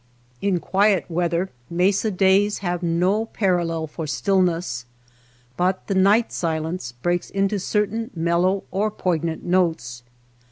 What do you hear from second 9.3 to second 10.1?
notes.